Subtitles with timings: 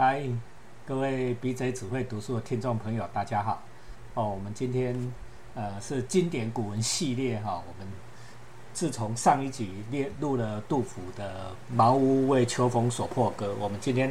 [0.00, 0.22] 嗨，
[0.86, 3.62] 各位 BJ 只会读书的听众朋友，大家好。
[4.14, 4.96] 哦，我们今天
[5.54, 7.62] 呃是经典古文系列哈。
[7.68, 7.86] 我们
[8.72, 14.10] 自从上一集列录了杜甫的《茅屋为秋风所破歌》，我们今天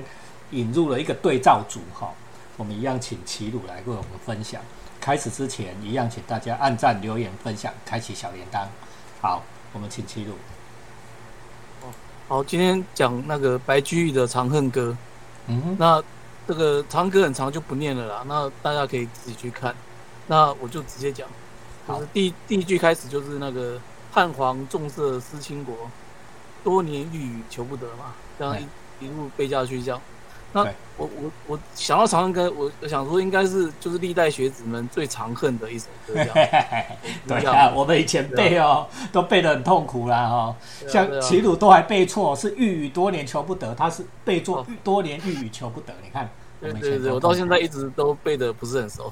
[0.52, 2.14] 引入了一个对照组哈。
[2.56, 4.62] 我们一样请齐鲁来为我们分享。
[5.02, 8.64] 开始之前，一样请大家按赞、留言、分享、开启小铃铛。
[9.22, 9.42] 好，
[9.74, 10.34] 我们请齐鲁。
[11.82, 11.90] 哦
[12.28, 14.96] 好，今天讲那个白居易的《长恨歌》。
[15.50, 16.02] 嗯，那
[16.48, 18.24] 这个长歌很长，就不念了啦。
[18.28, 19.76] 那大家可以自己去看。
[20.28, 21.28] 那我就直接讲，
[21.88, 23.80] 就是第第一句开始就是那个
[24.12, 25.76] 汉皇重色思倾国，
[26.64, 30.00] 多年欲雨求不得嘛，这样一一路背下去这样。
[30.52, 30.64] 那
[30.98, 36.14] 我我我想到《长恨歌》，我我想说应该是就是历代学子们最常恨的一首歌。
[37.28, 40.56] 对啊，我们以前背哦，都背得很痛苦啦哈。
[40.88, 45.94] 像齐鲁都还背错，是欲语多年求不得，他是背作多年欲语求不得。
[46.04, 46.28] 你看，
[46.60, 49.12] 对对对，我到现在一直都背的不是很熟，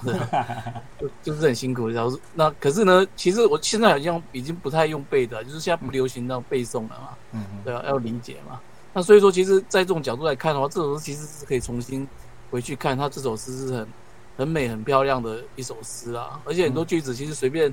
[0.99, 1.87] 就就是很辛苦。
[1.87, 7.09] 然后那可是呢，其实我现在好像已经不太用背的，就是现在不流行那种背诵了嘛。
[7.31, 7.59] 嗯嗯。
[7.63, 8.59] 对啊，要理解嘛。
[8.97, 12.07] 那所以说，其实，在这种角度来看的话，这首诗其实是可以重新
[12.49, 13.87] 回去看，它这首诗是很
[14.37, 16.41] 很美、很漂亮的一首诗啊。
[16.43, 17.71] 而且很多句子其实随便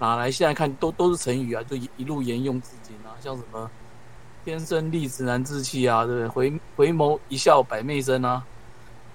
[0.00, 3.14] 拿来现在看，都都是成语啊，就一一路沿用至今啊。
[3.20, 3.70] 像什么
[4.44, 8.44] “天生丽质难自弃”啊，对不对？“回回眸一笑百媚生”啊，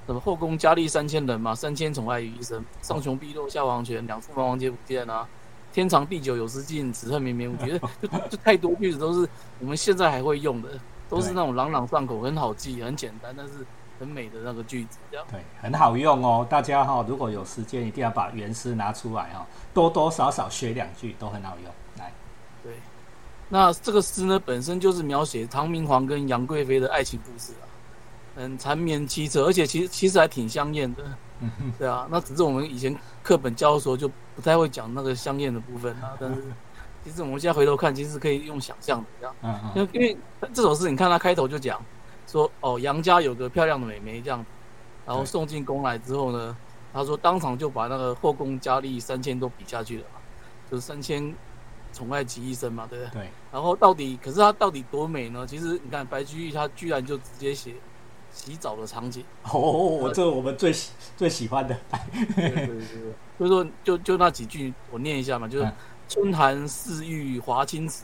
[0.08, 5.28] 什么“后宫佳丽三千人”嘛，“三千宠爱于一身”，“上穷碧落下黄泉，两处茫茫皆不见”啊
[5.74, 7.78] ，“天长地久有时尽，此恨绵绵无绝”。
[8.02, 9.28] 就就太多句子都是
[9.60, 10.70] 我们现在还会用的。
[11.10, 13.66] 都是那种朗朗上口、很好记、很简单，但是
[14.00, 16.46] 很美的那个句子，这样对，很好用哦。
[16.50, 21.74] 大家哈，如果有时间，一定要把原诗拿出来哈，多多少少学两句都很好用。
[21.98, 22.14] 来，
[22.64, 22.74] 对，
[23.50, 27.66] 那这个诗呢，本身就是描写唐明皇跟杨贵妃的爱情故事啊，
[28.38, 31.04] 很缠绵凄恻，而且其实其实还挺香艳的。
[31.42, 36.44] 嗯对啊，那只是我们以前课本教的时候就不太会讲那个香艳的部分啊，但是。
[37.04, 40.18] 其实我们现在回头看，其实可以用想象的这样，嗯嗯，因为
[40.54, 41.82] 这首诗，你看他开头就讲
[42.28, 44.46] 说，哦，杨家有个漂亮的美眉这样，
[45.06, 46.56] 然后送进宫来之后呢，
[46.94, 50.20] 他说当场就把那个后宫佳丽三千都比下去了嘛，
[50.70, 51.34] 就是三千
[51.94, 53.22] 宠爱集一身嘛，对不对？
[53.22, 53.30] 对。
[53.52, 55.48] 然后到底，可是他到底多美呢？
[55.48, 57.74] 其实你看白居易他居然就直接写
[58.32, 61.76] 洗澡的场景，哦，这我们最喜最喜欢的。
[62.36, 62.78] 对对对，
[63.38, 65.72] 所以说就就那几句我念一下嘛，就是。
[66.10, 68.04] 春寒似玉华清池，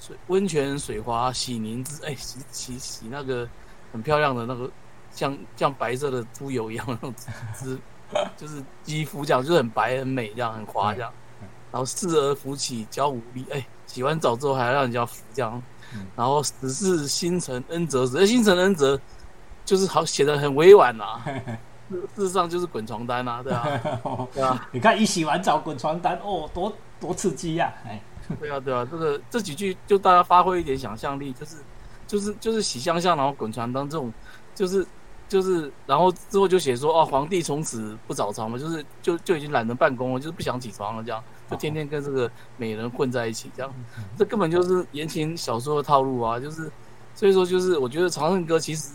[0.00, 2.02] 水温泉水滑洗凝脂。
[2.04, 3.46] 哎，洗洗洗那个
[3.92, 4.68] 很漂亮的那个，
[5.12, 7.14] 像像白色的猪油一样那种
[7.54, 7.78] 脂，
[8.34, 11.12] 就是肌肤这样，就是很白很美这样，很滑这样。
[11.70, 15.62] 然后侍儿扶起娇无力，哎，洗完澡之后还要让人家扶这样。
[16.16, 18.98] 然后只是星辰恩泽时，星辰恩泽
[19.66, 21.20] 就是好写的很委婉 呐。
[22.14, 23.80] 事实上就是滚床单啊，对啊，
[24.32, 24.68] 对啊。
[24.72, 26.72] 你看一洗完澡滚床单，哦，多。
[27.00, 27.72] 多刺激呀！
[27.86, 28.00] 哎，
[28.40, 31.56] 对啊，对啊，这个这几句就大家发挥一点想象力，就是
[32.06, 34.12] 就是就是喜香香，然后滚床单这种，
[34.54, 34.86] 就是
[35.28, 43.72] 就是然后之后就写说哦，皇帝从此不早朝嘛，就是就就已经懒得办公了，就是不想起床了，这样就天天跟这个美人混在一起，这样
[44.16, 46.38] 这根本就是言情小说的套路啊！
[46.40, 46.70] 就是
[47.14, 48.94] 所以说，就是我觉得《长恨歌》其实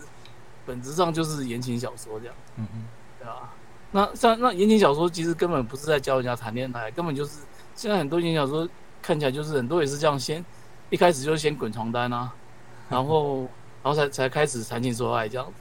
[0.65, 2.83] 本质上就是言情小说这样，嗯嗯，
[3.19, 3.53] 对吧？
[3.91, 7.39] 那像那言情小说其实根本不是在教人家谈恋爱，根本就是。
[7.75, 8.67] 现在很多言情小说
[9.01, 10.43] 看起来就是很多也是这样，先
[10.89, 12.33] 一开始就先滚床单啊，
[12.89, 13.41] 然后
[13.81, 15.51] 然后才才开始谈情说爱这样。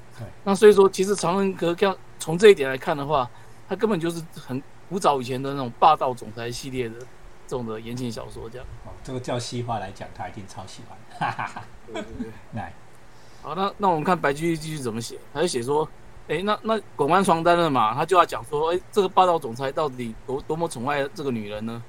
[0.44, 3.28] 那所以说，其实《长恨歌》要从这一点来看的话，
[3.68, 6.94] 它根本就是很古早以前的那种霸道总裁系列的
[7.46, 8.66] 这种的言情小说这样。
[8.84, 10.96] 哦，这个叫西化来讲，他一定超喜欢。
[11.18, 11.62] 哈哈哈。
[11.86, 12.30] 对对对。
[12.52, 12.72] 来，
[13.42, 15.88] 好，那那我们看白居易继续怎么写，他就写说。
[16.28, 21.82] 哎，那那滚完床单了嘛，他就要讲说，哎，这个霸道总裁到底多多么宠爱这个女人呢？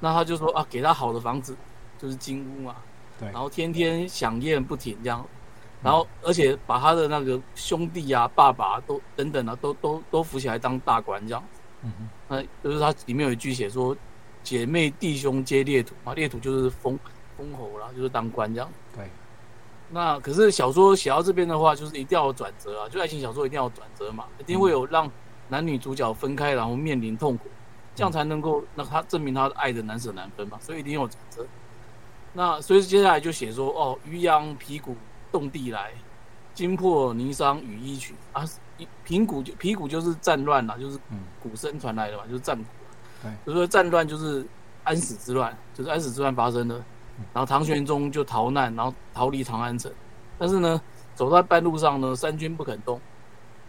[0.00, 1.54] 那他就说啊，给他好的房子，
[1.98, 2.76] 就是金屋嘛，
[3.20, 5.24] 对，然后天天享宴不停这样，
[5.82, 11.44] 然后而且把他的那个兄弟啊、爸爸都等等啊，都都都扶起来当大官这样。
[11.82, 13.94] 嗯哼，那就是他里面有一句写说，
[14.42, 16.98] 姐妹弟兄皆列土嘛，列土就是封
[17.36, 18.68] 封侯啦，就是当官这样。
[18.96, 19.08] 对。
[19.90, 22.88] 那可是小说写到这边的话，就是一定要有转折啊！
[22.88, 25.10] 就爱情小说一定要有转折嘛，一定会有让
[25.48, 27.48] 男女主角分开，然后面临痛苦，
[27.94, 30.58] 这样才能够让他证明他的爱的难舍难分嘛。
[30.60, 31.46] 所以一定要转折。
[32.32, 34.96] 那所以接下来就写说哦，渔阳鼙鼓
[35.30, 35.92] 动地来，
[36.54, 38.44] 惊破霓裳羽衣曲啊。
[39.04, 40.98] 平鼓就鼙鼓就是战乱啦，就是
[41.40, 42.64] 鼓声传来的嘛，就是战鼓。
[43.22, 44.44] 对，就说战乱就是
[44.82, 46.82] 安史之乱，就是安史之乱发生的。
[47.32, 49.92] 然后唐玄宗就逃难，然后逃离长安城。
[50.38, 50.80] 但是呢，
[51.14, 53.00] 走在半路上呢，三军不肯动，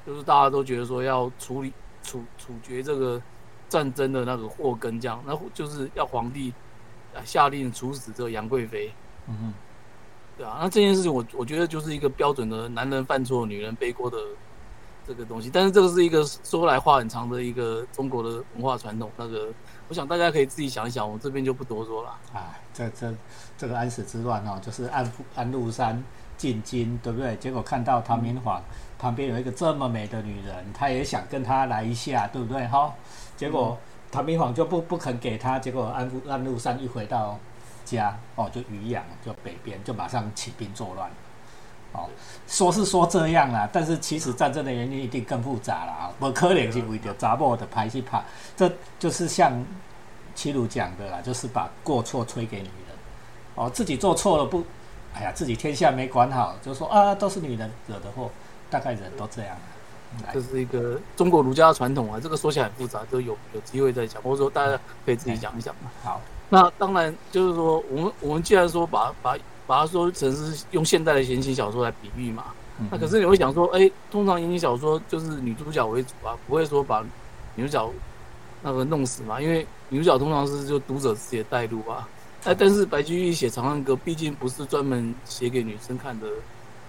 [0.05, 1.71] 就是大家都觉得说要处理
[2.01, 3.21] 处处决这个
[3.69, 6.53] 战争的那个祸根，这样，那就是要皇帝
[7.23, 8.91] 下令处死这个杨贵妃。
[9.27, 9.53] 嗯哼，
[10.37, 14.17] 对啊，那这件事情我我觉得就是一个标准的男人犯错，女人背锅的
[15.07, 15.49] 这个东西。
[15.51, 19.11] 但是这个是一个说来话很长的一个中国的文化传统。
[19.17, 19.47] 那个，
[19.87, 22.15] 我想大家可以自己想一想，我这边就不多说了。
[22.33, 23.13] 哎，这这
[23.57, 26.03] 这个安史之乱哦，就是安安禄山
[26.37, 27.35] 进京，对不对？
[27.37, 28.61] 结果看到唐明皇
[28.97, 32.67] 旁边有一个这么美的女人，他也想跟她来一下，对不对？
[32.67, 32.93] 哈，
[33.37, 33.77] 结果
[34.11, 37.39] 唐明皇就不不肯给他，结果安安禄山一回到。
[37.85, 41.07] 家哦，就渔阳，就北边，就马上起兵作乱，
[41.95, 42.09] 哦，
[42.47, 48.21] 说是说这样啦，但是其实战争的原因一定更复杂了啊，不可能是为了杂波的排去怕，
[48.55, 49.51] 这就是像
[50.35, 52.97] 齐鲁讲的啦，就是把过错推给女人，
[53.55, 54.63] 哦，自己做错了不，
[55.13, 58.29] 哎呀，自己天下没管好，就说啊，都是女人惹的祸，
[58.69, 59.55] 大概人都这样，
[60.33, 66.21] 这是一个中国儒家的传统啊，这个说起来很复杂，都有有机会再讲，或者说大家可以自己讲一讲嘛，好。
[66.47, 69.35] 那当然就是说，我们我们既然说把把
[69.67, 72.45] 把它说成是用现代的言情小说来比喻嘛，
[72.91, 77.03] 那可是你会想说，哎，通常言情小说就是女主角为主啊，不会说把
[77.55, 77.91] 女主角
[78.61, 82.07] 那个弄死嘛，因为女主角通常是就读者自己的带入啊。
[82.43, 86.27] 哎，但是白居易写《长恨歌》毕竟不是专门写给女生看的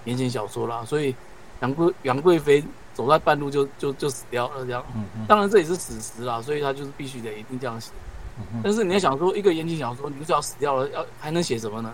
[0.04, 1.14] 言情小说啦，所以
[1.60, 2.62] 杨贵杨贵妃
[2.92, 4.84] 走在半路就就就死掉了这样。
[5.26, 7.90] 当然这也是史实啦，所以他就是必须得一定这样写。
[8.62, 11.90] 但是你要想说，一个言情小说，女主角死掉了，要还能写什么呢？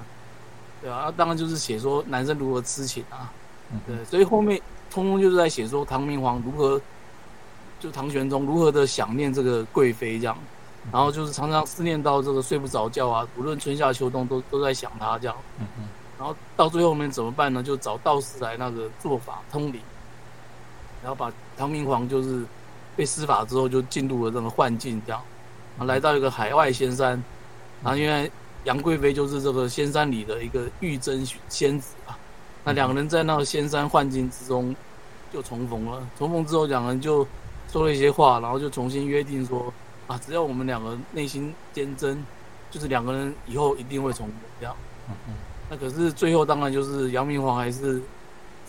[0.82, 3.32] 对啊，当然就是写说男生如何痴情啊。
[3.86, 6.78] 对，所以后面通通就是在写说唐明皇如何，
[7.80, 10.36] 就唐玄宗如何的想念这个贵妃这样，
[10.92, 15.36] 然后就是常常思念到这个睡不着觉啊，无论春夏秋冬都都在想他这样。
[16.18, 17.62] 然后到最后面怎么办呢？
[17.62, 19.80] 就找道士来那个做法通灵，
[21.02, 22.44] 然后把唐明皇就是
[22.94, 25.22] 被施法之后就进入了这个幻境这样。
[25.86, 27.10] 来到一个海外仙山，
[27.82, 28.30] 然后因为
[28.64, 32.18] 杨贵妃就是这个仙山里的一个玉真仙子啊，
[32.64, 34.74] 那两个人在那个仙山幻境之中
[35.32, 36.06] 就重逢了。
[36.16, 37.26] 重逢之后，两个人就
[37.70, 39.72] 说了一些话，然后就重新约定说
[40.06, 42.24] 啊，只要我们两个内心坚贞，
[42.70, 44.76] 就是两个人以后一定会重逢这样。
[45.68, 48.00] 那可是最后当然就是杨明皇还是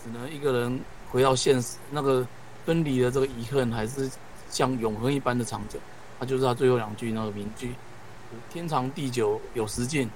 [0.02, 0.80] 只能一个人
[1.10, 2.26] 回到现实，那个
[2.64, 4.10] 分离的这个遗恨还是
[4.50, 5.78] 像永恒一般的长久。
[6.18, 7.74] 他就是他最后两句那个名句
[8.50, 10.08] ：“天长地久有时尽，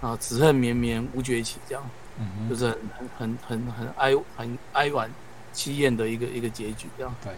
[0.00, 1.84] 啊，此恨绵绵无绝期。”这样，
[2.18, 5.10] 嗯就是很很很很很哀很哀婉
[5.54, 6.86] 凄艳的一个一个结局。
[6.96, 7.32] 这样，对。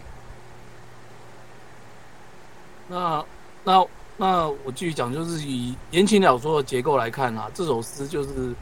[2.87, 3.23] 那
[3.63, 3.85] 那
[4.17, 8.53] 那我继续讲，就是以言情小说的结构来看啊，这首诗就是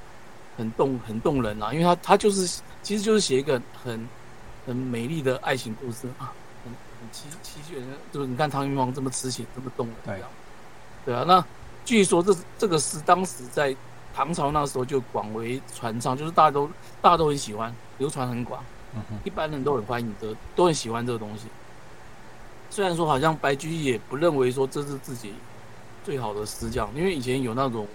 [0.58, 4.08] 很动很动人啊，因为它它就是其实就是写一个很
[4.68, 6.34] 很美丽的爱情故事啊。
[6.64, 7.82] 很很凄凄绝
[8.12, 10.28] 就是你看唐明皇这么痴情这么动人，对啊，
[11.06, 11.24] 对啊。
[11.28, 11.44] 那
[11.86, 13.76] 据说这这个诗当时在
[14.16, 16.70] 唐朝那时候就广为传唱，就是大家都
[17.02, 18.64] 大家都很喜欢，流传很广，
[18.96, 21.46] 嗯一般人都很欢迎的，都很喜欢这个东西。
[22.70, 25.34] 虽然说好像白居易也不认为说这是自己
[26.04, 27.88] 最好的诗这样，因为以前有那种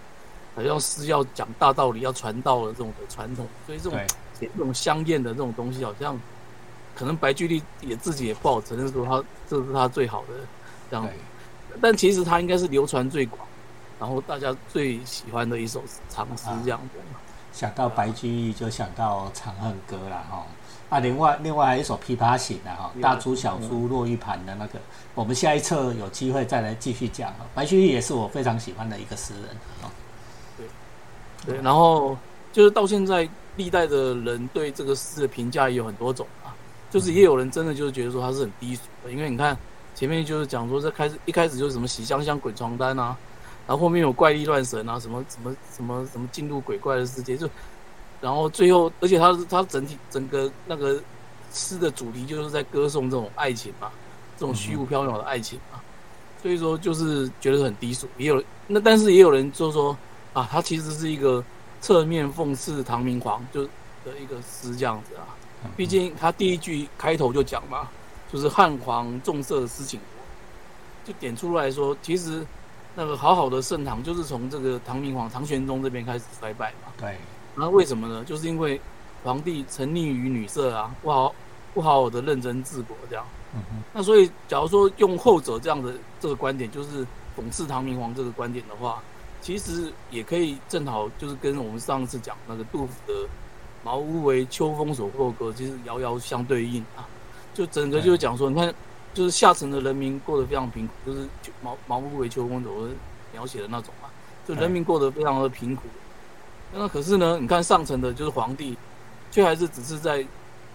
[0.57, 3.99] 好像诗要讲大道理、要传道的这种的传统，所以这种
[4.39, 6.19] 写这种香艳的这种东西好像。
[6.97, 10.35] 可能白居易也自己也不好承认说他这是他最好的
[10.89, 11.09] 这样，
[11.81, 13.41] 但其实他应该是流传最广，
[13.99, 16.99] 然后大家最喜欢的一首长诗这样子。
[17.53, 20.45] 想到白居易就想到《长恨歌》了哈。
[20.91, 24.79] 啊，另外另外还有一首《琵琶行》的哈，大珠小珠落玉盘的那个，
[25.15, 27.33] 我们下一册有机会再来继续讲。
[27.55, 29.51] 白居易也是我非常喜欢的一个诗人
[29.83, 29.91] 啊。
[30.57, 30.67] 对，
[31.47, 32.17] 对，然后
[32.53, 36.55] 就是到现在历代的人对这个诗的评价也有很多种啊。
[36.91, 39.57] 就是也有人真的就是觉得说他是很低俗的，因为你看
[39.95, 43.17] 前面就是讲说这开始一开始就是什么洗香香滚床单啊，
[43.67, 47.49] 然后后面有怪力乱神啊，什么什么什么什么进入鬼怪的世界，就
[48.21, 51.01] 然后最后而且他他整体整个那个
[51.53, 53.91] 诗的主题就是在歌颂这种爱情嘛，
[54.37, 55.81] 这种虚无缥缈的爱情嘛，
[56.43, 58.09] 所以说就是觉得很低俗。
[58.19, 59.97] 也有那但是也有人就说
[60.33, 61.45] 啊，他其实是一个
[61.81, 65.23] 侧面讽刺唐明皇就的一个诗这样子啊。
[65.77, 67.89] 毕竟他第一句开头就讲嘛，
[68.35, 70.25] 就是汉皇重色思倾国，
[71.05, 72.45] 就点出来说，其实
[72.97, 76.93] 那个好好的盛唐就是从这个唐明皇唐玄宗这边开始衰败嘛。
[76.99, 77.17] 对。
[77.55, 78.25] 那为什么呢？
[78.25, 78.81] 就是因为
[79.23, 81.33] 皇帝沉溺于女色啊，不好
[81.73, 83.25] 不好好的认真治国这样。
[83.55, 83.83] 嗯哼。
[83.93, 87.07] 那所以，假如说用后者这样的这个观点，就是
[87.39, 89.01] 讽刺唐明皇这个观点的话，
[89.41, 93.15] 其实也可以正好就是跟我们上次讲那个杜甫的。
[93.85, 97.07] 茅屋为秋风所破歌，其实遥遥相对应啊。
[97.55, 98.75] 就整个就是讲说，你看，
[99.15, 101.27] 就是下层的人民过得非常贫苦，就是
[101.63, 102.89] 毛毛不为秋风所
[103.33, 104.09] 描写的那种嘛，
[104.47, 105.85] 就人民过得非常的贫苦。
[106.75, 108.77] 那可是呢，你看上层的就是皇帝，
[109.31, 110.27] 却还是只是在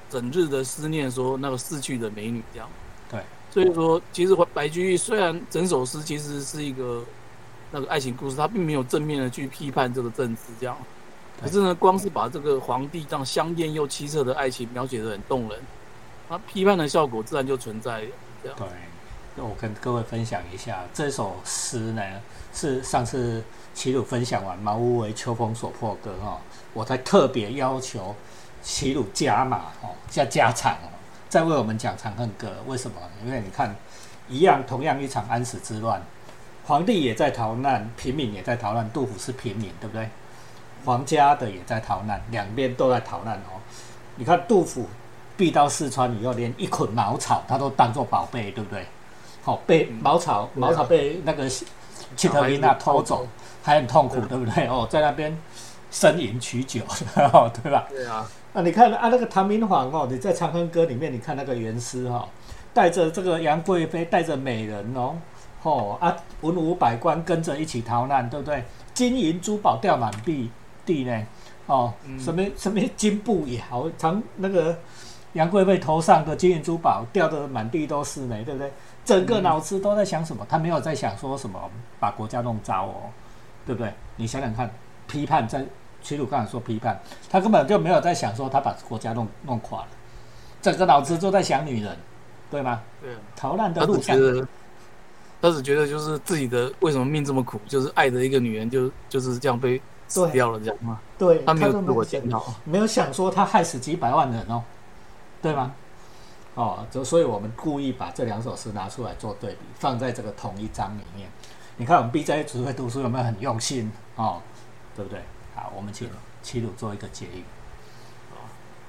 [0.10, 2.70] 整日的思念说那个逝去的美女这样。
[3.12, 3.22] 对，
[3.52, 7.04] 所以说其实白居易虽然整首诗其实是一个
[7.72, 10.78] 那个爱情故事，他并没有正面的去批判这个政治这样。
[11.42, 15.60] 可是呢，光是把这个皇帝这样香艳又凄恻的爱情描写的很动人，
[16.30, 18.02] 那批判的效果自然就存在。
[18.44, 18.52] 对，
[19.36, 22.04] 那，我跟各位分享一下这首诗呢，
[22.54, 23.44] 是上次
[23.74, 26.40] 齐鲁分享完《茅屋为秋风所破歌》哈，
[26.74, 28.16] 我才特别要求
[28.62, 30.94] 齐鲁加码哦，加加场哦，
[31.28, 32.48] 再为我们讲《长恨歌》。
[32.70, 32.98] 为什么？
[33.26, 33.76] 因为你看，
[34.30, 36.02] 一样同样一场安史之乱，
[36.66, 40.08] 皇帝也在逃难，平民也在逃难，杜甫是平民，对不对？
[40.86, 43.60] 皇家的也在逃难，两边都在逃难哦。
[44.16, 44.88] 你看杜甫
[45.40, 48.86] 避到四川以后，连一捆茅草他都当做宝贝，对不对？
[49.42, 53.26] 好，被茅草茅草被那个契特琳娜偷走，
[53.64, 54.68] 还很痛苦，对不对？
[54.68, 55.36] 哦，在那边
[55.90, 56.82] 呻吟取酒，
[57.64, 57.88] 对吧？
[57.90, 58.30] 对啊。
[58.52, 62.28] 啊，你看啊，那个唐明皇哦，你在《长恨歌》里面，你看那个元诗哈，
[62.74, 65.16] 带着这个杨贵妃，带着美人哦，
[65.64, 68.66] 哦啊，文武百官跟着一起逃难，对不对？
[68.94, 70.52] 金银珠宝掉满地。
[70.86, 71.24] 地呢？
[71.68, 74.76] 哦，什么什么金布也好，长那个
[75.34, 78.72] 杨贵妃头上的金银珠宝掉的满地都是呢，对不对？
[79.06, 80.46] 整个脑子都在想什么？
[80.50, 81.60] 他没有在想说什么
[82.00, 82.96] 把国家弄糟哦，
[83.66, 83.94] 对不对？
[84.16, 84.70] 你想想看，
[85.08, 85.66] 批判在
[86.02, 89.88] 屈辱刚才说批判，他根本就没有在想说他把国家弄弄垮了，
[90.62, 91.96] 整个脑子都在想女人，
[92.50, 92.82] 对吗？
[93.02, 94.18] 对，逃难的路上，
[95.42, 99.82] 他只觉得就是自己的为什么命这么苦，就是爱的一个女人就就是这样被。
[100.12, 101.00] 死掉了这样吗？
[101.20, 104.64] 对，他没有自我检讨，没有想说他害死几百万人哦，
[105.42, 105.74] 对吗？
[106.56, 111.30] 哦，就所以我们故意把这两首诗拿出来做对比，放在这个同一章里面。
[111.78, 114.42] 你看我们 B J 只会读书有没有很用心哦？
[114.96, 115.22] 对不对？
[115.56, 116.10] 好，我们请
[116.42, 117.44] 齐鲁做一个结语。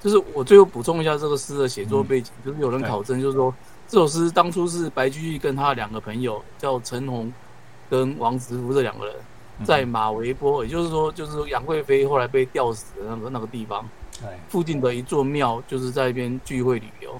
[0.01, 3.53] 就是我最后补充一下这个诗的写作背景，就是有人考证，就是说
[3.87, 7.31] 这首诗当初是白居易跟他两个朋友叫陈洪
[7.89, 9.15] 跟王直福这两个人。
[9.63, 14.00] 在马嵬坡，也就是说，就是杨贵妃后来被吊死的那个那个地方，对，
[14.49, 17.19] 附近的一座庙，就是在一边聚会旅游，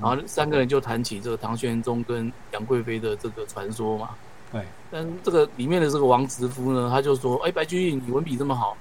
[0.00, 4.10] 然后三个人就谈起这个唐玄宗跟杨贵妃的这个传说嘛，
[4.50, 4.64] 对。
[4.90, 8.76] 但这个里面的这个王直夫呢，他就说：“哎，白居易，你文笔这么好，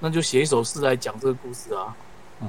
[0.00, 1.96] 那就写一首诗来讲这个故事啊。”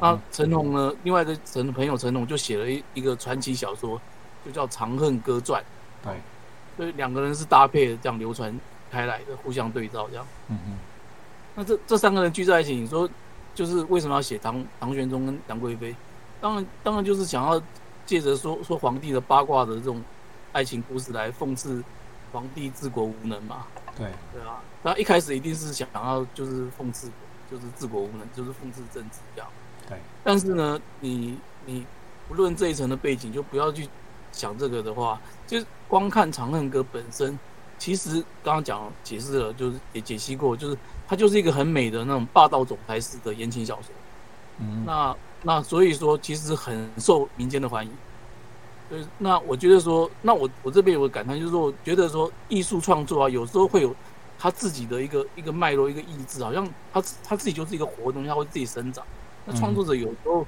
[0.01, 3.99] 那陈龙呢，另外一个陈朋友陈龙就写了一一个传奇小说，
[4.45, 5.61] 就叫《长恨歌传》，
[6.03, 6.13] 对。
[6.77, 8.57] 所以两个人是搭配的，这样流传。
[8.91, 10.79] 开来的互相对照这样，嗯嗯，
[11.53, 13.07] 那这这三个人聚在一起，你说
[13.59, 15.93] 就是为什么要写唐唐玄宗跟杨贵妃？
[16.39, 17.61] 当然当然就是想要
[18.05, 20.01] 借着说说皇帝的八卦的这种
[20.53, 21.83] 爱情故事来讽刺
[22.31, 23.67] 皇帝治国无能嘛。
[23.97, 27.11] 对对啊，那一开始一定是想要就是讽刺，
[27.51, 29.49] 就是治国无能，就是讽刺政治这样。
[29.89, 31.85] 对，但是呢，你你
[32.29, 33.89] 不论这一层的背景，就不要去
[34.31, 37.37] 想这个的话，就光看《长恨歌》本身。
[37.77, 40.77] 其实刚刚讲解释了，就是也解析过，就是
[41.09, 43.85] 它就是一个很美的那种霸道总裁式的言情小说。
[44.59, 47.91] 嗯，那那所以说，其实很受民间的欢迎。
[48.87, 53.95] 所以那我觉得说，那我我这边有个感叹，就是说，我觉得说艺术创作啊，有时候会有
[54.37, 56.63] 他自己的一个一个脉络，一个意志，好像
[56.93, 59.03] 他他自己就是一个活动，他会自己生长。
[59.45, 60.45] 那创作者有时候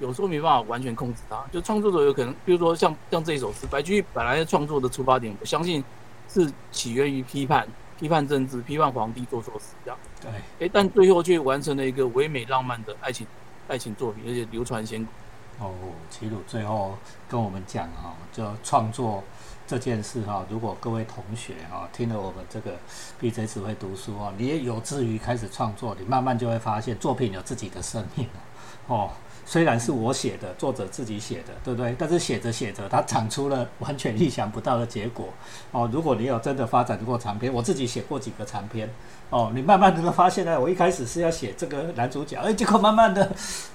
[0.00, 5.84] 有时候没办法完全控制他，就创作者有可能，比如说像像这一首诗，白居易本来创作的出发点，我相信。
[6.28, 7.64] 是起源于批判、
[7.98, 9.98] 批判政治、批判皇帝做错事这样。
[10.20, 13.26] 对，哎，但最后却完成了一个唯美浪漫的爱情
[13.68, 15.10] 爱情作品，而且流传千古。
[15.64, 15.72] 哦，
[16.10, 16.96] 齐鲁最后
[17.28, 19.24] 跟我们讲哈，就创作
[19.66, 22.76] 这件事哈，如果各位同学哈听了我们这个
[23.18, 28.28] B J 只会读书哦，你也有志于开始创作，你慢慢就会发现作品有自己的生命
[28.86, 29.10] 哦。
[29.48, 31.94] 虽然是我写的，作者自己写的，对不对？
[31.96, 35.28] 但是写着写着，它产出了完全意想不到的结果
[35.70, 35.88] 哦。
[35.92, 38.90] 如果你有真的发展过长篇，我自己写过几个长篇
[39.30, 43.30] 哦，你慢慢的发现呢，我一开始是要写这个男主角，哎，结果慢慢的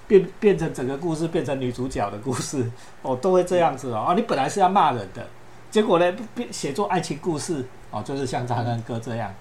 [0.10, 2.70] 变变成整个故事变成女主角的故事
[3.02, 4.14] 哦，都会这样子哦。
[4.14, 5.26] 你本来是要骂人的，
[5.72, 9.34] 结果呢变写作爱情故事哦，就是像张三哥这样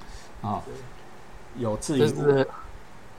[0.43, 0.63] 啊，
[1.59, 2.47] 有志于。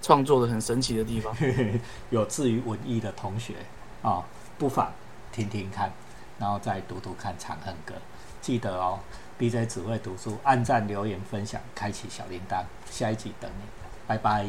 [0.01, 1.36] 创作的很神奇的地方，
[2.10, 3.55] 有志于文艺的同学
[4.01, 4.24] 啊，
[4.58, 4.91] 不妨
[5.31, 5.91] 听听看，
[6.39, 7.93] 然后再读读看《长恨歌》。
[8.41, 9.00] 记得哦
[9.38, 13.65] ，B J 只会读书，按赞、留言、分享，开启小铃铛，下一集等你，
[14.08, 14.46] 拜拜。